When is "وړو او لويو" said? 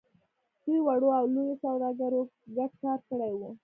0.83-1.61